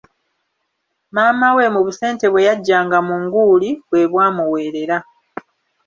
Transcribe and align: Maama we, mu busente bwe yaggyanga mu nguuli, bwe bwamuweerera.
Maama 1.15 1.47
we, 1.57 1.65
mu 1.73 1.79
busente 1.85 2.25
bwe 2.29 2.45
yaggyanga 2.47 2.97
mu 3.07 3.15
nguuli, 3.23 3.69
bwe 3.89 4.01
bwamuweerera. 4.11 4.97